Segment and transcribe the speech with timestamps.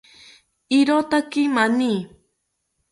[0.77, 1.93] Irotaki mani